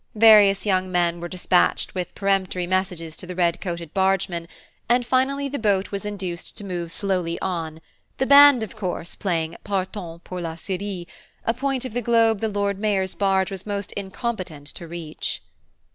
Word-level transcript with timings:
Various 0.15 0.65
young 0.65 0.91
men 0.91 1.19
were 1.19 1.27
despatched 1.27 1.93
with 1.93 2.15
peremptory 2.15 2.65
messages 2.65 3.15
to 3.17 3.27
the 3.27 3.35
red 3.35 3.61
coated 3.61 3.93
bargemen, 3.93 4.47
and 4.89 5.05
finally 5.05 5.47
the 5.47 5.59
boat 5.59 5.91
was 5.91 6.05
induced 6.07 6.57
to 6.57 6.63
move 6.63 6.91
slowly 6.91 7.39
on, 7.39 7.81
the 8.17 8.25
band 8.25 8.63
of 8.63 8.75
course 8.75 9.13
playing 9.13 9.55
Partant 9.63 10.23
pour 10.23 10.41
la 10.41 10.55
Syrie, 10.55 11.07
a 11.45 11.53
point 11.53 11.85
of 11.85 11.93
the 11.93 12.01
globe 12.01 12.39
the 12.39 12.47
Lord 12.49 12.79
Mayor's 12.79 13.13
barge 13.13 13.51
was 13.51 13.67
most 13.67 13.91
incompetent 13.91 14.65
to 14.69 14.87
reach. 14.87 15.43